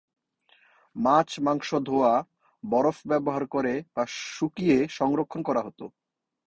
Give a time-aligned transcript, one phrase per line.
[0.95, 2.13] মাছ-মাংশ ধোঁয়া,
[2.63, 4.03] বরফ ব্যবহার করে বা
[4.29, 5.79] শুকিয়ে সংরক্ষণ করা হত।